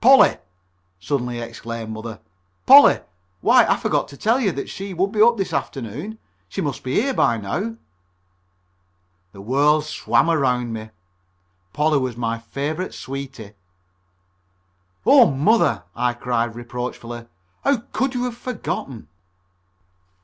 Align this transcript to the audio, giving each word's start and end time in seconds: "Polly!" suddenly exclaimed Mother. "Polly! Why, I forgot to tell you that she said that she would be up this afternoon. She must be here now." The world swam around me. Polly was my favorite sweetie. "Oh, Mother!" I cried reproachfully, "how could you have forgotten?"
"Polly!" 0.00 0.36
suddenly 1.00 1.40
exclaimed 1.40 1.90
Mother. 1.90 2.20
"Polly! 2.64 3.00
Why, 3.40 3.66
I 3.66 3.76
forgot 3.76 4.06
to 4.06 4.16
tell 4.16 4.38
you 4.38 4.52
that 4.52 4.68
she 4.70 4.90
said 4.90 4.92
that 4.94 4.94
she 4.94 4.94
would 4.94 5.10
be 5.10 5.20
up 5.20 5.36
this 5.36 5.52
afternoon. 5.52 6.20
She 6.48 6.60
must 6.60 6.84
be 6.84 6.94
here 6.94 7.12
now." 7.12 7.74
The 9.32 9.40
world 9.40 9.84
swam 9.84 10.30
around 10.30 10.72
me. 10.72 10.90
Polly 11.72 11.98
was 11.98 12.16
my 12.16 12.38
favorite 12.38 12.94
sweetie. 12.94 13.54
"Oh, 15.04 15.28
Mother!" 15.28 15.82
I 15.96 16.12
cried 16.14 16.54
reproachfully, 16.54 17.26
"how 17.64 17.78
could 17.92 18.14
you 18.14 18.26
have 18.26 18.36
forgotten?" 18.36 19.08